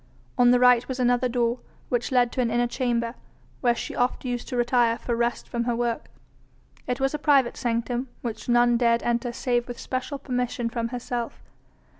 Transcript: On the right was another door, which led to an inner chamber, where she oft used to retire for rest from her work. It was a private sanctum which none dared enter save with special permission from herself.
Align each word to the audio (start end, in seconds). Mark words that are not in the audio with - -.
On 0.35 0.49
the 0.49 0.59
right 0.59 0.87
was 0.87 0.99
another 0.99 1.29
door, 1.29 1.59
which 1.89 2.11
led 2.11 2.31
to 2.31 2.41
an 2.41 2.49
inner 2.49 2.65
chamber, 2.65 3.13
where 3.59 3.75
she 3.75 3.95
oft 3.95 4.25
used 4.25 4.47
to 4.47 4.57
retire 4.57 4.97
for 4.97 5.15
rest 5.15 5.47
from 5.47 5.65
her 5.65 5.75
work. 5.75 6.09
It 6.87 6.99
was 6.99 7.13
a 7.13 7.19
private 7.19 7.55
sanctum 7.55 8.07
which 8.23 8.49
none 8.49 8.77
dared 8.77 9.03
enter 9.03 9.31
save 9.31 9.67
with 9.67 9.77
special 9.79 10.17
permission 10.17 10.69
from 10.69 10.87
herself. 10.87 11.43